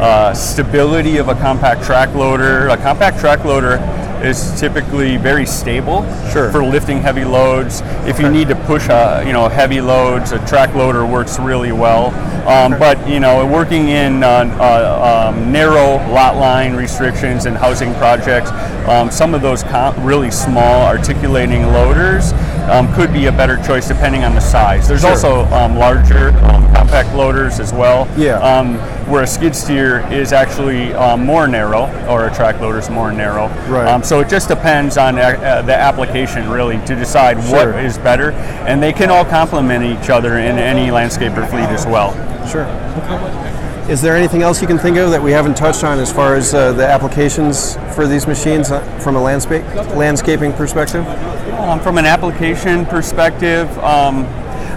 uh, 0.00 0.34
stability 0.34 1.16
of 1.16 1.28
a 1.28 1.34
compact 1.34 1.82
track 1.82 2.14
loader. 2.14 2.68
A 2.68 2.76
compact 2.76 3.18
track 3.18 3.44
loader 3.44 3.78
is 4.22 4.58
typically 4.58 5.16
very 5.16 5.46
stable 5.46 6.02
sure. 6.32 6.50
for 6.50 6.64
lifting 6.64 7.00
heavy 7.00 7.24
loads. 7.24 7.82
If 8.06 8.18
you 8.18 8.30
need 8.30 8.48
to 8.48 8.56
push 8.64 8.88
a, 8.88 9.22
you 9.26 9.32
know 9.32 9.48
heavy 9.48 9.80
loads, 9.80 10.32
a 10.32 10.44
track 10.46 10.74
loader 10.74 11.06
works 11.06 11.38
really 11.38 11.72
well. 11.72 12.14
Um, 12.48 12.78
but 12.78 13.08
you 13.08 13.20
know, 13.20 13.46
working 13.46 13.88
in 13.88 14.22
uh, 14.22 14.44
uh, 14.58 15.32
um, 15.32 15.52
narrow 15.52 15.96
lot 16.12 16.36
line 16.36 16.74
restrictions 16.74 17.46
and 17.46 17.56
housing 17.56 17.92
projects, 17.94 18.50
um, 18.88 19.10
some 19.10 19.34
of 19.34 19.42
those 19.42 19.62
com- 19.64 20.02
really 20.04 20.30
small 20.30 20.82
articulating 20.82 21.62
loaders 21.62 22.32
um, 22.70 22.92
could 22.94 23.12
be 23.12 23.26
a 23.26 23.32
better 23.32 23.56
choice 23.62 23.88
depending 23.88 24.24
on 24.24 24.34
the 24.34 24.40
size. 24.40 24.88
There's 24.88 25.02
sure. 25.02 25.10
also 25.10 25.44
um, 25.54 25.76
larger 25.76 26.30
um, 26.46 26.66
compact 26.74 27.14
loaders 27.14 27.60
as 27.60 27.72
well. 27.72 28.08
Yeah. 28.16 28.62
where 29.06 29.22
a 29.22 29.26
skid 29.26 29.54
steer 29.54 30.00
is 30.12 30.32
actually 30.32 30.92
more 31.16 31.46
narrow, 31.46 31.86
or 32.08 32.26
a 32.26 32.34
track 32.34 32.60
loader 32.60 32.78
is 32.78 32.90
more 32.90 33.12
narrow. 33.12 33.48
Right. 33.68 34.04
so 34.04 34.20
it 34.20 34.28
just 34.28 34.48
depends 34.48 34.98
on 34.98 35.18
uh, 35.18 35.62
the 35.62 35.74
application 35.74 36.48
really 36.50 36.78
to 36.86 36.96
decide 36.96 37.42
sure. 37.42 37.72
what 37.72 37.84
is 37.84 37.98
better, 37.98 38.32
and 38.66 38.82
they 38.82 38.92
can 38.92 39.10
all 39.10 39.24
complement 39.24 39.84
each 39.84 40.10
other 40.10 40.38
in 40.38 40.58
any 40.58 40.88
landscaper 40.90 41.48
fleet 41.48 41.68
as 41.68 41.86
well. 41.86 42.12
Sure. 42.48 42.64
Okay. 42.64 43.65
Is 43.88 44.02
there 44.02 44.16
anything 44.16 44.42
else 44.42 44.60
you 44.60 44.66
can 44.66 44.78
think 44.78 44.96
of 44.96 45.12
that 45.12 45.22
we 45.22 45.30
haven't 45.30 45.56
touched 45.56 45.84
on 45.84 46.00
as 46.00 46.12
far 46.12 46.34
as 46.34 46.52
uh, 46.52 46.72
the 46.72 46.84
applications 46.84 47.76
for 47.94 48.08
these 48.08 48.26
machines 48.26 48.72
uh, 48.72 48.80
from 48.98 49.14
a 49.14 49.22
landscape 49.22 49.62
landscaping 49.94 50.52
perspective? 50.54 51.06
Um, 51.52 51.78
from 51.78 51.96
an 51.96 52.04
application 52.04 52.84
perspective, 52.86 53.70
um, 53.78 54.22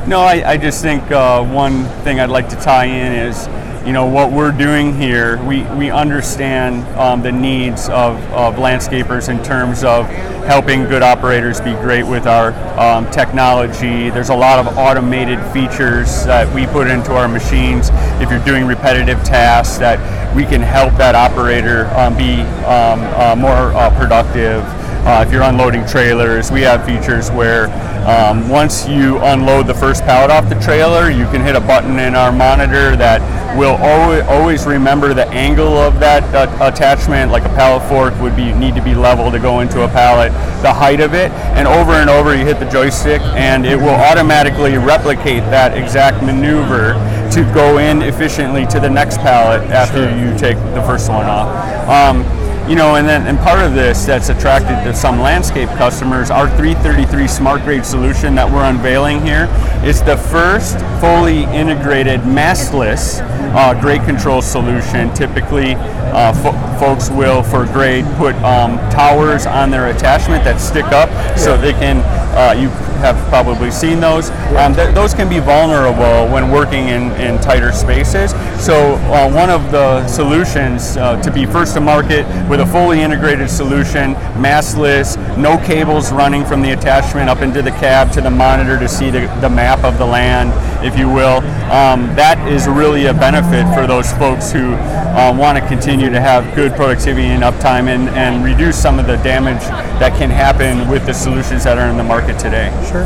no, 0.08 0.20
I, 0.20 0.52
I, 0.52 0.58
just 0.58 0.84
think 0.84 1.10
uh, 1.10 1.44
one 1.44 1.86
thing 2.04 2.20
I'd 2.20 2.30
like 2.30 2.50
to 2.50 2.56
tie 2.58 2.86
in 2.86 3.14
is 3.14 3.48
you 3.90 3.94
know 3.94 4.06
what 4.06 4.32
we're 4.32 4.52
doing 4.52 4.96
here 4.96 5.44
we, 5.46 5.64
we 5.74 5.90
understand 5.90 6.86
um, 6.96 7.24
the 7.24 7.32
needs 7.32 7.90
of, 7.90 8.18
of 8.32 8.58
landscapers 8.58 9.30
in 9.30 9.44
terms 9.44 9.84
of 9.84 10.06
helping 10.46 10.84
good 10.84 11.02
operators 11.02 11.60
be 11.60 11.74
great 11.74 12.04
with 12.04 12.28
our 12.28 12.54
um, 12.80 13.10
technology. 13.10 14.12
There's 14.12 14.30
a 14.30 14.36
lot 14.36 14.60
of 14.60 14.78
automated 14.78 15.40
features 15.52 16.24
that 16.26 16.54
we 16.54 16.68
put 16.68 16.88
into 16.88 17.16
our 17.16 17.28
machines. 17.28 17.90
If 18.22 18.30
you're 18.30 18.46
doing 18.46 18.68
repetitive 18.68 19.24
tasks 19.24 19.80
that 19.80 19.98
we 20.36 20.46
can 20.46 20.62
help 20.62 20.94
that 20.98 21.16
operator 21.16 21.88
um, 21.96 22.16
be 22.16 22.42
um, 22.66 23.02
uh, 23.16 23.36
more 23.36 23.74
uh, 23.74 23.90
productive 23.98 24.64
Uh, 25.06 25.24
if 25.26 25.32
you're 25.32 25.44
unloading 25.44 25.86
trailers, 25.88 26.52
we 26.52 26.62
have 26.62 26.86
features 26.86 27.32
where 27.32 27.68
um, 28.08 28.50
once 28.50 28.88
you 28.88 29.18
unload 29.20 29.66
the 29.66 29.74
first 29.74 30.04
pallet 30.04 30.30
off 30.30 30.50
the 30.50 30.60
trailer, 30.60 31.10
you 31.10 31.26
can 31.26 31.42
hit 31.42 31.56
a 31.56 31.60
button 31.60 32.00
in 32.00 32.16
our 32.16 32.32
monitor 32.32 32.96
that 32.96 33.22
will 33.58 33.76
always, 33.78 34.24
always 34.24 34.66
remember 34.66 35.14
the 35.14 35.28
angle 35.30 35.78
of 35.78 36.00
that 36.00 36.24
uh, 36.36 36.48
attachment. 36.66 37.32
Like 37.32 37.44
a 37.44 37.50
pallet 37.50 37.88
fork 37.90 38.20
would 38.22 38.36
be 38.36 38.54
need 38.54 38.76
to 38.76 38.84
be 38.84 38.94
level 38.94 39.32
to 39.32 39.40
go 39.40 39.62
into 39.62 39.84
a 39.84 39.88
pallet, 39.88 40.32
the 40.62 40.74
height 40.74 41.00
of 41.00 41.14
it, 41.14 41.32
and 41.56 41.68
over 41.68 41.94
and 41.94 42.10
over 42.10 42.36
you 42.36 42.46
hit 42.46 42.60
the 42.60 42.70
joystick, 42.70 43.22
and 43.22 43.66
it 43.66 43.78
will 43.78 43.90
automatically 43.90 44.78
replicate 44.78 45.44
that 45.46 45.78
exact 45.78 46.24
maneuver 46.24 46.94
to 47.32 47.44
go 47.54 47.78
in 47.78 48.02
efficiently 48.02 48.66
to 48.68 48.80
the 48.80 48.90
next 48.90 49.18
pallet 49.18 49.62
after 49.70 50.04
you 50.20 50.38
take 50.38 50.58
the 50.74 50.82
first 50.84 51.10
one 51.10 51.26
off. 51.26 51.50
Um, 51.88 52.39
you 52.70 52.76
know, 52.76 52.96
and 52.96 53.08
then 53.08 53.26
and 53.26 53.40
part 53.40 53.60
of 53.60 53.74
this 53.74 54.06
that's 54.06 54.30
attracted 54.30 54.84
to 54.88 54.96
some 54.96 55.20
landscape 55.20 55.70
customers, 55.70 56.30
our 56.30 56.48
333 56.56 57.28
Smart 57.28 57.64
Grade 57.64 57.84
solution 57.84 58.36
that 58.36 58.50
we're 58.50 58.64
unveiling 58.64 59.22
here 59.22 59.50
is 59.84 60.04
the 60.04 60.16
first 60.16 60.78
fully 61.02 61.46
integrated 61.46 62.20
mastless 62.22 63.22
uh, 63.56 63.80
grade 63.82 64.04
control 64.04 64.44
solution. 64.44 65.12
Typically, 65.16 65.74
uh, 66.14 66.32
fo- 66.34 66.80
folks 66.80 67.10
will, 67.10 67.42
for 67.42 67.66
grade, 67.66 68.06
put 68.18 68.36
um, 68.38 68.78
towers 68.92 69.48
on 69.48 69.72
their 69.72 69.88
attachment 69.88 70.44
that 70.44 70.62
stick 70.62 70.86
up 70.86 71.10
so 71.38 71.58
they 71.58 71.74
can. 71.74 72.04
Uh, 72.38 72.54
you 72.54 72.70
have 73.00 73.18
probably 73.30 73.72
seen 73.72 74.00
those. 74.00 74.30
Um, 74.56 74.76
th- 74.76 74.94
those 74.94 75.14
can 75.14 75.28
be 75.28 75.40
vulnerable 75.40 76.32
when 76.32 76.52
working 76.52 76.90
in, 76.90 77.12
in 77.14 77.40
tighter 77.42 77.72
spaces. 77.72 78.32
So 78.64 78.96
uh, 79.12 79.32
one 79.32 79.50
of 79.50 79.72
the 79.72 80.08
solutions 80.08 80.98
uh, 80.98 81.22
to 81.22 81.32
be 81.32 81.46
first 81.46 81.74
to 81.76 81.82
market 81.82 82.26
with 82.50 82.60
a 82.60 82.66
fully 82.66 83.02
integrated 83.02 83.50
solution, 83.50 84.16
mastless, 84.36 85.18
no 85.38 85.58
cables 85.66 86.12
running 86.12 86.46
from 86.46 86.62
the 86.62 86.72
attachment 86.72 87.30
up 87.30 87.42
into 87.42 87.62
the 87.62 87.72
cab 87.72 88.12
to 88.14 88.22
the 88.22 88.30
monitor 88.30 88.78
to 88.80 88.88
see 88.88 89.10
the, 89.10 89.22
the 89.42 89.50
map 89.50 89.84
of 89.84 89.98
the 89.98 90.06
land, 90.06 90.52
if 90.86 90.98
you 90.98 91.10
will. 91.10 91.38
Um, 91.72 92.08
that 92.16 92.38
is 92.48 92.68
really 92.68 93.06
a 93.06 93.14
benefit 93.14 93.72
for 93.74 93.88
those 93.88 94.12
folks 94.14 94.52
who 94.52 94.74
uh, 94.74 95.36
want 95.38 95.58
to 95.58 95.68
continue 95.68 96.10
to 96.10 96.20
have 96.20 96.56
good 96.56 96.74
productivity 96.74 97.28
and 97.28 97.44
uptime 97.44 97.88
and, 97.88 98.10
and 98.10 98.44
reduce 98.44 98.82
some 98.82 99.00
of 99.00 99.08
the 99.08 99.18
damage 99.18 99.62
that 100.00 100.18
can 100.18 100.30
happen 100.30 100.88
with 100.90 101.06
the 101.06 101.14
solutions 101.14 101.64
that 101.64 101.78
are 101.78 101.90
in 101.90 101.98
the 101.98 102.04
market 102.04 102.40
today. 102.40 102.70
Sure. 102.90 103.04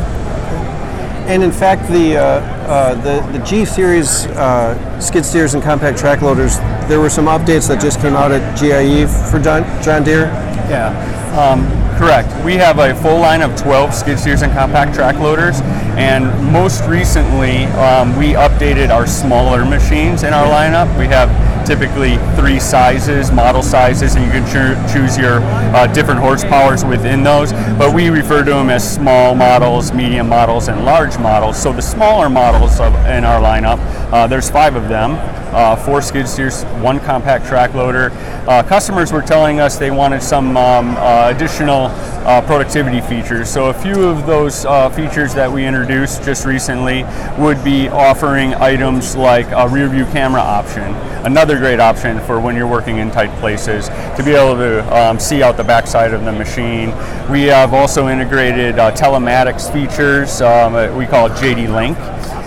And 1.28 1.42
in 1.42 1.52
fact, 1.52 1.90
the 1.90 2.16
uh, 2.16 2.22
uh, 2.64 2.94
the, 2.96 3.38
the 3.38 3.44
G 3.44 3.64
series 3.64 4.26
uh, 4.26 5.00
skid 5.00 5.24
steers 5.24 5.54
and 5.54 5.62
compact 5.62 5.98
track 5.98 6.22
loaders, 6.22 6.58
there 6.88 7.00
were 7.00 7.10
some 7.10 7.26
updates 7.26 7.68
that 7.68 7.80
just 7.80 8.00
came 8.00 8.14
out 8.14 8.32
at 8.32 8.58
GIE 8.58 9.06
for 9.30 9.38
John, 9.38 9.64
John 9.82 10.04
Deere. 10.04 10.26
Yeah, 10.68 10.92
um, 11.36 11.66
correct. 11.98 12.28
We 12.44 12.54
have 12.54 12.78
a 12.78 12.94
full 12.94 13.20
line 13.20 13.42
of 13.42 13.56
12 13.56 13.94
skid 13.94 14.18
steers 14.18 14.42
and 14.42 14.52
compact 14.52 14.94
track 14.94 15.18
loaders, 15.18 15.60
and 15.96 16.24
most 16.52 16.84
recently 16.84 17.64
um, 17.76 18.16
we 18.16 18.32
updated 18.32 18.88
our 18.90 19.06
smaller 19.06 19.64
machines 19.64 20.22
in 20.22 20.32
our 20.32 20.46
lineup. 20.46 20.98
We 20.98 21.06
have 21.06 21.28
typically 21.64 22.16
three 22.36 22.60
sizes, 22.60 23.30
model 23.32 23.62
sizes, 23.62 24.14
and 24.14 24.24
you 24.24 24.30
can 24.30 24.44
choo- 24.46 24.92
choose 24.92 25.16
your 25.16 25.40
uh, 25.74 25.86
different 25.88 26.20
horsepowers 26.20 26.88
within 26.88 27.22
those. 27.22 27.52
But 27.52 27.94
we 27.94 28.08
refer 28.10 28.44
to 28.44 28.50
them 28.50 28.70
as 28.70 28.94
small 28.94 29.34
models, 29.34 29.92
medium 29.92 30.28
models, 30.28 30.68
and 30.68 30.84
large 30.84 31.18
models. 31.18 31.60
So 31.60 31.72
the 31.72 31.82
smaller 31.82 32.28
models 32.28 32.80
of, 32.80 32.94
in 33.06 33.24
our 33.24 33.40
lineup, 33.40 33.78
uh, 34.12 34.26
there's 34.26 34.50
five 34.50 34.76
of 34.76 34.88
them. 34.88 35.16
Uh, 35.54 35.76
four 35.76 36.02
skid 36.02 36.26
steers, 36.26 36.64
one 36.82 36.98
compact 36.98 37.46
track 37.46 37.74
loader. 37.74 38.10
Uh, 38.48 38.60
customers 38.64 39.12
were 39.12 39.22
telling 39.22 39.60
us 39.60 39.78
they 39.78 39.92
wanted 39.92 40.20
some 40.20 40.56
um, 40.56 40.96
uh, 40.96 41.32
additional 41.32 41.86
uh, 42.26 42.42
productivity 42.42 43.00
features. 43.00 43.48
So 43.48 43.66
a 43.66 43.72
few 43.72 44.02
of 44.02 44.26
those 44.26 44.64
uh, 44.64 44.90
features 44.90 45.32
that 45.34 45.50
we 45.50 45.64
introduced 45.64 46.24
just 46.24 46.44
recently 46.44 47.04
would 47.38 47.62
be 47.62 47.88
offering 47.88 48.54
items 48.54 49.14
like 49.14 49.46
a 49.52 49.68
rear 49.68 49.88
view 49.88 50.06
camera 50.06 50.40
option, 50.40 50.92
another 51.24 51.56
great 51.58 51.78
option 51.78 52.18
for 52.22 52.40
when 52.40 52.56
you're 52.56 52.66
working 52.66 52.98
in 52.98 53.12
tight 53.12 53.30
places 53.38 53.88
to 54.16 54.22
be 54.24 54.32
able 54.32 54.56
to 54.56 54.82
um, 54.92 55.20
see 55.20 55.44
out 55.44 55.56
the 55.56 55.62
backside 55.62 56.12
of 56.12 56.24
the 56.24 56.32
machine. 56.32 56.88
We 57.30 57.44
have 57.44 57.72
also 57.72 58.08
integrated 58.08 58.74
telematics 58.74 59.72
features. 59.72 60.40
Um, 60.40 60.96
we 60.96 61.06
call 61.06 61.26
it 61.26 61.32
JD 61.34 61.72
Link 61.72 61.96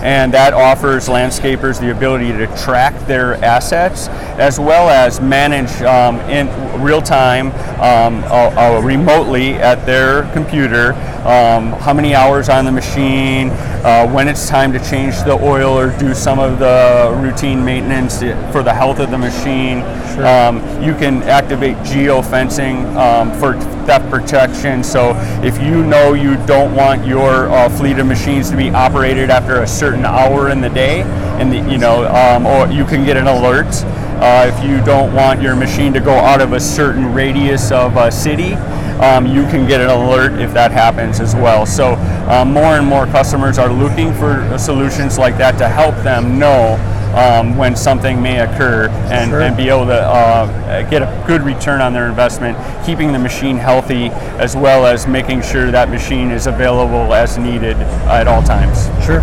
and 0.07 0.33
that 0.33 0.53
offers 0.53 1.09
landscapers 1.09 1.81
the 1.81 1.91
ability 1.91 2.31
to 2.31 2.47
track 2.55 2.97
their 3.07 3.35
assets 3.43 4.07
as 4.39 4.57
well 4.57 4.87
as 4.87 5.19
manage 5.19 5.81
um, 5.81 6.17
in 6.29 6.47
real 6.81 7.01
time 7.01 7.47
um, 7.81 8.23
uh, 8.23 8.77
uh, 8.77 8.81
remotely 8.81 9.55
at 9.55 9.85
their 9.85 10.23
computer 10.31 10.93
um, 11.27 11.73
how 11.73 11.93
many 11.93 12.15
hours 12.15 12.47
on 12.47 12.63
the 12.63 12.71
machine, 12.71 13.49
uh, 13.83 14.09
when 14.09 14.29
it's 14.29 14.47
time 14.47 14.71
to 14.71 14.79
change 14.79 15.17
the 15.23 15.37
oil 15.43 15.77
or 15.77 15.89
do 15.99 16.13
some 16.13 16.39
of 16.39 16.57
the 16.57 17.13
routine 17.21 17.63
maintenance 17.65 18.19
for 18.53 18.63
the 18.63 18.73
health 18.73 18.99
of 18.99 19.11
the 19.11 19.17
machine. 19.17 19.81
Um, 20.23 20.63
you 20.81 20.95
can 20.95 21.23
activate 21.23 21.75
geofencing 21.79 22.95
um, 22.95 23.37
for 23.41 23.55
theft 23.87 24.09
protection. 24.09 24.83
So 24.83 25.13
if 25.41 25.59
you 25.61 25.83
know 25.83 26.13
you 26.13 26.35
don't 26.45 26.75
want 26.75 27.07
your 27.07 27.49
uh, 27.49 27.69
fleet 27.69 27.97
of 27.97 28.05
machines 28.05 28.51
to 28.51 28.57
be 28.57 28.69
operated 28.69 29.29
after 29.29 29.61
a 29.63 29.67
certain 29.67 30.05
hour 30.05 30.49
in 30.49 30.59
the 30.59 30.69
day, 30.69 31.01
and 31.39 31.51
the, 31.51 31.57
you 31.71 31.77
know, 31.77 32.05
um, 32.07 32.45
or 32.45 32.67
you 32.67 32.85
can 32.85 33.05
get 33.05 33.17
an 33.17 33.27
alert. 33.27 33.73
Uh, 34.19 34.51
if 34.51 34.67
you 34.67 34.83
don't 34.83 35.13
want 35.13 35.41
your 35.41 35.55
machine 35.55 35.93
to 35.93 35.99
go 35.99 36.13
out 36.13 36.41
of 36.41 36.53
a 36.53 36.59
certain 36.59 37.13
radius 37.13 37.71
of 37.71 37.95
a 37.97 38.11
city, 38.11 38.55
um, 38.99 39.27
you 39.27 39.43
can 39.43 39.67
get 39.67 39.79
an 39.79 39.89
alert 39.89 40.33
if 40.41 40.51
that 40.53 40.71
happens 40.71 41.19
as 41.19 41.35
well. 41.35 41.65
So 41.65 41.93
um, 42.27 42.51
more 42.51 42.77
and 42.77 42.85
more 42.85 43.05
customers 43.05 43.57
are 43.57 43.71
looking 43.71 44.11
for 44.15 44.57
solutions 44.57 45.17
like 45.17 45.37
that 45.37 45.57
to 45.59 45.69
help 45.69 45.95
them 46.03 46.39
know 46.39 46.77
um, 47.15 47.57
when 47.57 47.75
something 47.75 48.21
may 48.21 48.39
occur 48.39 48.89
and, 49.09 49.29
Sure. 49.29 49.41
and 49.41 49.55
be 49.55 49.69
able 49.69 49.85
to 49.85 49.99
uh, 50.01 50.89
get 50.89 51.01
a 51.01 51.23
good 51.27 51.41
return 51.41 51.81
on 51.81 51.93
their 51.93 52.07
investment, 52.07 52.57
keeping 52.85 53.11
the 53.11 53.19
machine 53.19 53.57
healthy 53.57 54.09
as 54.39 54.55
well 54.55 54.85
as 54.85 55.07
making 55.07 55.41
sure 55.41 55.71
that 55.71 55.89
machine 55.89 56.31
is 56.31 56.47
available 56.47 57.13
as 57.13 57.37
needed 57.37 57.77
at 58.07 58.27
all 58.27 58.43
times. 58.43 58.85
Sure. 59.05 59.21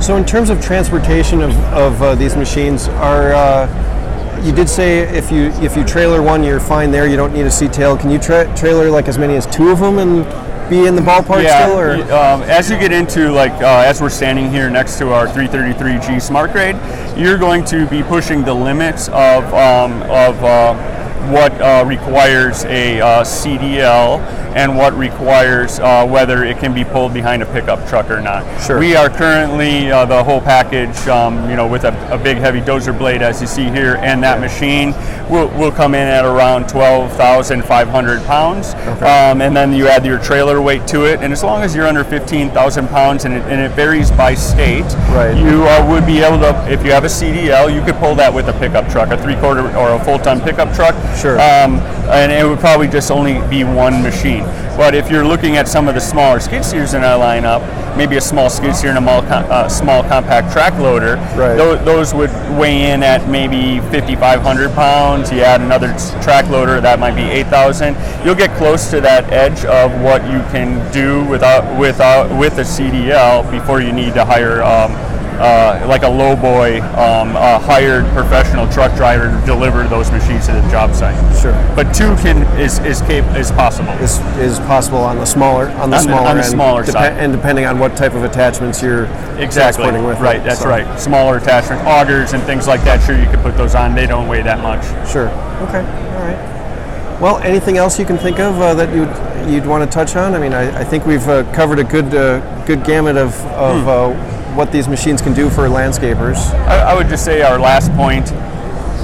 So 0.00 0.16
in 0.16 0.24
terms 0.24 0.50
of 0.50 0.60
transportation 0.60 1.42
of, 1.42 1.56
of 1.72 2.02
uh, 2.02 2.14
these 2.16 2.34
machines, 2.36 2.88
are 2.88 3.32
uh, 3.32 4.40
you 4.42 4.52
did 4.52 4.68
say 4.68 5.00
if 5.00 5.30
you 5.30 5.52
if 5.62 5.76
you 5.76 5.84
trailer 5.84 6.20
one, 6.20 6.42
you're 6.42 6.58
fine 6.58 6.90
there. 6.90 7.06
You 7.06 7.16
don't 7.16 7.32
need 7.32 7.42
a 7.46 7.50
CDL. 7.50 8.00
Can 8.00 8.10
you 8.10 8.18
tra- 8.18 8.52
trailer 8.56 8.90
like 8.90 9.06
as 9.06 9.16
many 9.16 9.36
as 9.36 9.46
two 9.46 9.70
of 9.70 9.78
them 9.78 9.98
and 9.98 10.26
be 10.68 10.86
in 10.86 10.96
the 10.96 11.02
ballpark 11.02 11.46
still? 11.48 11.78
Or 11.78 11.94
um, 12.12 12.42
as 12.42 12.70
you 12.70 12.78
get 12.78 12.92
into 12.92 13.30
like 13.30 13.52
uh, 13.52 13.84
as 13.86 14.00
we're 14.00 14.10
standing 14.10 14.50
here 14.50 14.70
next 14.70 14.98
to 14.98 15.12
our 15.12 15.26
333G 15.26 16.20
Smart 16.20 16.52
Grade, 16.52 16.76
you're 17.16 17.38
going 17.38 17.64
to 17.66 17.86
be 17.88 18.02
pushing 18.02 18.42
the 18.42 18.54
limits 18.54 19.08
of 19.08 19.44
um, 19.54 20.02
of 20.04 20.42
uh, 20.42 21.01
what 21.30 21.52
uh, 21.60 21.84
requires 21.86 22.64
a 22.64 23.00
uh, 23.00 23.22
CDL 23.24 24.20
and 24.54 24.76
what 24.76 24.92
requires 24.94 25.80
uh, 25.80 26.06
whether 26.06 26.44
it 26.44 26.58
can 26.58 26.74
be 26.74 26.84
pulled 26.84 27.14
behind 27.14 27.42
a 27.42 27.46
pickup 27.46 27.86
truck 27.88 28.10
or 28.10 28.20
not. 28.20 28.42
Sure. 28.62 28.78
We 28.78 28.94
are 28.94 29.08
currently 29.08 29.90
uh, 29.90 30.04
the 30.04 30.22
whole 30.22 30.40
package, 30.42 30.96
um, 31.08 31.48
you 31.48 31.56
know, 31.56 31.66
with 31.66 31.84
a, 31.84 32.12
a 32.12 32.18
big 32.18 32.36
heavy 32.36 32.60
dozer 32.60 32.96
blade 32.96 33.22
as 33.22 33.40
you 33.40 33.46
see 33.46 33.70
here, 33.70 33.96
and 34.02 34.22
that 34.22 34.40
machine 34.40 34.92
will, 35.30 35.48
will 35.58 35.72
come 35.72 35.94
in 35.94 36.06
at 36.06 36.26
around 36.26 36.68
12,500 36.68 38.22
pounds. 38.24 38.74
Um, 39.02 39.40
and 39.40 39.56
then 39.56 39.72
you 39.72 39.88
add 39.88 40.04
your 40.04 40.18
trailer 40.18 40.60
weight 40.60 40.86
to 40.88 41.06
it, 41.06 41.20
and 41.20 41.32
as 41.32 41.42
long 41.42 41.62
as 41.62 41.74
you're 41.74 41.86
under 41.86 42.04
15,000 42.04 42.88
pounds, 42.88 43.24
and 43.24 43.34
it, 43.34 43.42
and 43.44 43.60
it 43.60 43.70
varies 43.72 44.10
by 44.10 44.34
state, 44.34 44.82
Right. 45.12 45.34
you 45.36 45.64
uh, 45.64 45.86
would 45.90 46.04
be 46.06 46.18
able 46.20 46.38
to, 46.40 46.70
if 46.70 46.84
you 46.84 46.92
have 46.92 47.04
a 47.04 47.08
CDL, 47.08 47.74
you 47.74 47.82
could 47.82 47.94
pull 47.96 48.14
that 48.16 48.32
with 48.32 48.48
a 48.48 48.52
pickup 48.54 48.88
truck, 48.90 49.10
a 49.10 49.22
three-quarter 49.22 49.74
or 49.76 49.94
a 49.94 50.04
full-ton 50.04 50.40
pickup 50.42 50.74
truck. 50.74 50.94
Sure. 51.16 51.38
Um, 51.40 51.78
and 52.10 52.32
it 52.32 52.44
would 52.46 52.58
probably 52.60 52.88
just 52.88 53.10
only 53.10 53.40
be 53.48 53.64
one 53.64 54.02
machine. 54.02 54.44
But 54.76 54.94
if 54.94 55.10
you're 55.10 55.24
looking 55.24 55.56
at 55.58 55.68
some 55.68 55.86
of 55.86 55.94
the 55.94 56.00
smaller 56.00 56.40
skid 56.40 56.64
steers 56.64 56.94
in 56.94 57.04
our 57.04 57.18
lineup, 57.18 57.60
maybe 57.96 58.16
a 58.16 58.20
small 58.22 58.48
skid 58.48 58.74
steer 58.74 58.90
and 58.96 58.98
a 59.06 59.20
com- 59.28 59.44
uh, 59.50 59.68
small 59.68 60.02
compact 60.04 60.50
track 60.50 60.72
loader, 60.78 61.16
Right. 61.36 61.56
tho- 61.56 61.76
those 61.76 62.14
would 62.14 62.30
weigh 62.58 62.90
in 62.90 63.02
at 63.02 63.28
maybe 63.28 63.80
5,500 63.90 64.74
pounds. 64.74 65.30
You 65.30 65.42
add 65.42 65.60
another 65.60 65.94
track 66.22 66.48
loader, 66.48 66.80
that 66.80 66.98
might 66.98 67.14
be 67.14 67.30
8,000. 67.30 67.94
You'll 68.24 68.34
get 68.34 68.54
close 68.56 68.88
to 68.90 69.00
that 69.02 69.30
edge 69.30 69.64
of 69.66 69.92
what 70.00 70.24
you 70.30 70.40
can 70.50 70.80
do 70.90 71.22
without, 71.24 71.64
without 71.78 72.30
with 72.38 72.58
a 72.58 72.64
CDL 72.64 73.42
before 73.50 73.80
you 73.82 73.92
need 73.92 74.14
to 74.14 74.24
hire. 74.24 74.62
Um, 74.62 74.96
uh, 75.40 75.84
like 75.88 76.02
a 76.02 76.08
low 76.08 76.36
boy, 76.36 76.80
um, 76.98 77.34
a 77.36 77.58
hired 77.58 78.04
professional 78.14 78.66
truck 78.70 78.94
driver 78.96 79.28
to 79.30 79.46
deliver 79.46 79.84
those 79.88 80.10
machines 80.12 80.46
to 80.46 80.52
the 80.52 80.60
job 80.70 80.94
site. 80.94 81.16
Sure. 81.40 81.52
But 81.74 81.92
two 81.94 82.14
can 82.16 82.42
is 82.60 82.78
is 82.80 83.00
cap- 83.02 83.36
is 83.36 83.50
possible. 83.52 83.92
is 83.94 84.18
is 84.38 84.58
possible 84.60 84.98
on 84.98 85.18
the 85.18 85.24
smaller 85.26 85.68
on 85.70 85.74
the 85.76 85.82
On 85.82 85.90
the- 85.90 85.98
smaller 86.00 86.28
on 86.28 86.36
the 86.36 86.42
end, 86.42 86.50
smaller 86.52 86.84
side. 86.86 87.12
and 87.14 87.32
depending 87.32 87.64
on 87.66 87.78
what 87.78 87.96
type 87.96 88.14
of 88.14 88.24
attachments 88.24 88.82
you're 88.82 89.04
Exactly. 89.38 89.86
with. 89.90 90.18
it. 90.18 90.22
Right. 90.22 90.42
That's 90.44 90.60
So, 90.60 90.68
right. 90.68 90.86
Smaller 91.00 91.38
attachment 91.38 91.82
augers 91.86 92.32
and 92.34 92.42
things 92.44 92.66
like 92.68 92.82
that. 92.84 93.02
Sure, 93.02 93.16
you 93.16 93.26
can 93.26 93.40
put 93.40 93.56
those 93.56 93.74
on. 93.74 93.94
They 93.94 94.06
don't 94.06 94.28
weigh 94.28 94.42
that 94.42 94.60
much. 94.60 94.84
Sure. 95.10 95.28
Okay. 95.68 95.80
All 95.80 96.22
right. 96.22 97.18
Well, 97.20 97.38
anything 97.38 97.76
else 97.78 97.98
you 97.98 98.04
can 98.04 98.18
think 98.18 98.38
of 98.40 98.60
uh, 98.60 98.74
that 98.74 98.94
you'd 98.94 99.10
you'd 99.52 99.66
want 99.66 99.82
to 99.82 99.92
touch 99.92 100.14
on? 100.16 100.34
I 100.34 100.38
mean, 100.38 100.52
I, 100.52 100.80
I 100.80 100.84
think 100.84 101.04
we've 101.06 101.26
uh, 101.28 101.44
covered 101.52 101.78
a 101.78 101.84
good 101.84 102.14
uh, 102.14 102.40
good 102.64 102.84
gamut 102.84 103.16
of, 103.16 103.34
of 103.46 103.88
uh, 103.88 104.08
what 104.54 104.70
these 104.70 104.88
machines 104.88 105.22
can 105.22 105.32
do 105.32 105.48
for 105.48 105.68
landscapers. 105.68 106.36
I, 106.66 106.90
I 106.90 106.94
would 106.94 107.08
just 107.08 107.24
say 107.24 107.42
our 107.42 107.58
last 107.58 107.90
point 107.92 108.30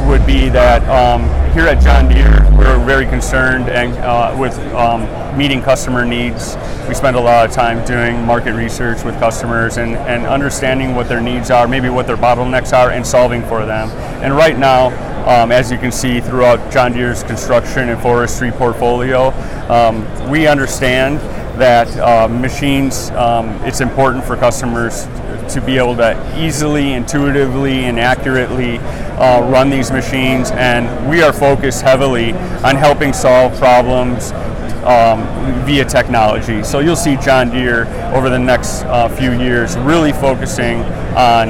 would 0.07 0.25
be 0.27 0.49
that 0.49 0.83
um, 0.89 1.23
here 1.53 1.67
at 1.67 1.83
John 1.83 2.09
Deere, 2.09 2.47
we're 2.57 2.83
very 2.85 3.07
concerned 3.07 3.69
and 3.69 3.93
uh, 3.99 4.35
with 4.39 4.59
um, 4.75 5.07
meeting 5.37 5.63
customer 5.63 6.05
needs. 6.05 6.57
We 6.89 6.95
spend 6.95 7.17
a 7.17 7.21
lot 7.21 7.47
of 7.47 7.53
time 7.53 7.85
doing 7.85 8.25
market 8.25 8.55
research 8.55 9.05
with 9.05 9.19
customers 9.19 9.77
and, 9.77 9.97
and 9.97 10.27
understanding 10.27 10.95
what 10.95 11.09
their 11.09 11.21
needs 11.21 11.51
are, 11.51 11.69
maybe 11.69 11.89
what 11.89 12.07
their 12.07 12.17
bottlenecks 12.17 12.77
are, 12.77 12.91
and 12.91 13.07
solving 13.07 13.43
for 13.43 13.67
them. 13.67 13.91
And 14.23 14.35
right 14.35 14.59
now, 14.59 14.87
um, 15.29 15.53
as 15.53 15.71
you 15.71 15.79
can 15.79 15.93
see 15.93 16.21
throughout 16.21 16.73
John 16.73 16.93
Deere's 16.93 17.23
construction 17.23 17.91
and 17.91 18.01
forestry 18.01 18.51
portfolio, 18.51 19.31
um, 19.69 20.31
we 20.31 20.47
understand 20.47 21.19
that 21.61 21.89
uh, 21.99 22.29
machines, 22.29 23.11
um, 23.11 23.49
it's 23.65 23.81
important 23.81 24.25
for 24.25 24.37
customers 24.37 25.07
to 25.51 25.61
be 25.61 25.79
able 25.79 25.97
to 25.97 26.39
easily, 26.39 26.93
intuitively, 26.93 27.85
and 27.85 27.99
accurately 27.99 28.79
uh, 28.79 29.49
run 29.51 29.71
these 29.71 29.91
machines. 29.91 30.51
And 30.53 31.09
we 31.11 31.23
are 31.23 31.33
focused 31.33 31.83
heavily 31.83 32.33
on 32.65 32.77
helping 32.77 33.13
solve 33.13 33.57
problems 33.59 34.33
um, 34.85 35.25
via 35.65 35.85
technology. 35.85 36.63
So 36.63 36.81
you'll 36.81 36.97
see 36.97 37.17
John 37.17 37.51
Deere 37.51 37.87
over 38.15 38.31
the 38.31 38.39
next 38.39 38.85
uh, 38.85 39.09
few 39.09 39.33
years 39.33 39.77
really 39.79 40.13
focusing 40.13 40.83
on 41.17 41.49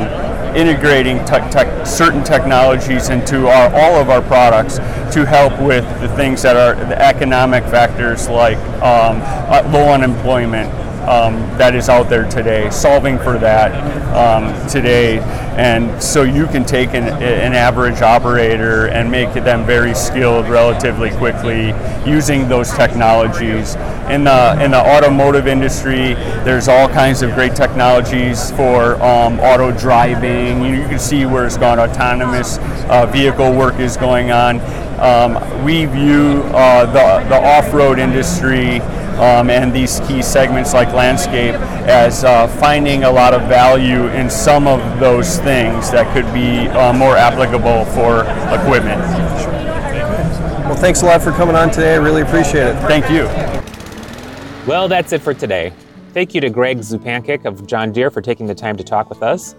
integrating 0.57 1.19
te- 1.25 1.39
te- 1.51 1.85
certain 1.85 2.25
technologies 2.25 3.11
into 3.11 3.49
our, 3.49 3.73
all 3.75 4.01
of 4.01 4.11
our 4.11 4.23
products 4.23 4.79
to 5.15 5.25
help 5.25 5.59
with 5.61 5.85
the 6.01 6.09
things 6.17 6.43
that 6.43 6.57
are 6.57 6.75
the 6.87 7.01
economic 7.01 7.63
factors 7.65 8.29
like 8.29 8.59
um, 8.83 9.21
uh, 9.23 9.63
low 9.73 9.93
unemployment, 9.93 10.71
um, 11.09 11.37
that 11.57 11.75
is 11.75 11.89
out 11.89 12.11
there 12.11 12.29
today, 12.29 12.69
solving 12.71 13.19
for 13.19 13.39
that 13.39 13.73
um, 14.15 14.69
today. 14.69 15.21
And 15.57 16.01
so 16.03 16.23
you 16.23 16.47
can 16.47 16.65
take 16.65 16.91
an, 16.91 17.05
an 17.05 17.55
average 17.55 18.03
operator 18.03 18.89
and 18.89 19.11
make 19.11 19.33
them 19.33 19.65
very 19.65 19.95
skilled 19.95 20.49
relatively 20.49 21.11
quickly 21.13 21.75
using 22.07 22.47
those 22.49 22.71
technologies. 22.73 23.75
In 24.11 24.25
the, 24.25 24.63
in 24.63 24.71
the 24.71 24.79
automotive 24.79 25.47
industry, 25.47 26.15
there's 26.45 26.69
all 26.69 26.89
kinds 26.89 27.23
of 27.23 27.33
great 27.35 27.57
technologies 27.57 28.51
for 28.53 29.03
um, 29.03 29.41
auto 29.41 29.73
driving. 29.73 30.63
You, 30.63 30.83
you, 30.83 30.89
can 30.89 30.99
see 30.99 31.25
where 31.25 31.47
it's 31.47 31.57
gone, 31.57 31.79
autonomous 31.79 32.59
uh, 32.89 33.07
vehicle 33.07 33.53
work 33.53 33.81
is 33.81 33.97
going 33.97 34.31
on. 34.31 34.61
Um, 35.01 35.65
we 35.65 35.87
view 35.87 36.43
uh, 36.55 36.87
the, 36.87 37.29
the 37.29 37.37
off-road 37.37 37.99
industry 37.99 38.81
um, 39.19 39.51
and 39.51 39.73
these 39.73 40.01
key 40.01 40.23
segments 40.23 40.75
like 40.75 40.93
landscape 40.93 41.55
as 41.87 42.25
uh, 42.25 42.47
finding 42.47 43.05
a 43.05 43.11
lot 43.11 43.35
of 43.35 43.43
value 43.43 44.07
in 44.09 44.31
some 44.31 44.67
of 44.67 45.01
those 45.01 45.39
things 45.39 45.91
that 45.91 46.13
could 46.15 46.33
be 46.33 46.69
uh, 46.69 46.93
more 46.93 47.17
applicable 47.17 47.85
for 47.87 48.21
equipment. 48.55 49.01
Well, 50.67 50.77
thanks 50.77 51.03
a 51.03 51.07
lot 51.07 51.23
for 51.23 51.33
coming 51.33 51.57
on 51.57 51.71
today. 51.71 51.95
I 51.95 51.97
really 51.97 52.23
appreciate 52.23 52.67
it. 52.67 52.77
Thank 52.87 53.11
you. 53.11 53.25
Well, 54.69 54.87
that's 54.87 55.13
it 55.13 55.23
for 55.23 55.33
today. 55.33 55.73
Thank 56.13 56.35
you 56.35 56.41
to 56.43 56.51
Greg 56.51 56.79
Zupancic 56.79 57.45
of 57.45 57.67
John 57.67 57.91
Deere 57.91 58.11
for 58.11 58.21
taking 58.21 58.47
the 58.47 58.55
time 58.55 58.77
to 58.77 58.85
talk 58.85 59.09
with 59.09 59.23
us. 59.23 59.55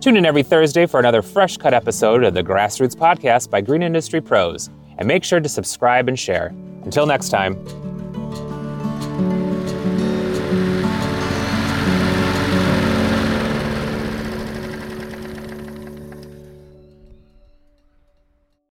Tune 0.00 0.16
in 0.16 0.24
every 0.24 0.42
Thursday 0.42 0.86
for 0.86 1.00
another 1.00 1.20
fresh 1.20 1.56
cut 1.56 1.74
episode 1.74 2.24
of 2.24 2.34
the 2.34 2.42
Grassroots 2.42 2.96
Podcast 2.96 3.50
by 3.50 3.60
Green 3.60 3.82
Industry 3.82 4.20
Pros, 4.20 4.70
and 4.98 5.06
make 5.06 5.24
sure 5.24 5.40
to 5.40 5.48
subscribe 5.48 6.08
and 6.08 6.18
share. 6.18 6.54
Until 6.84 7.06
next 7.06 7.30
time. 7.30 7.85